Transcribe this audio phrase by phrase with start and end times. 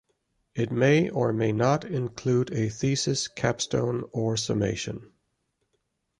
[0.55, 5.11] It may or may not include a thesis, capstone or summation.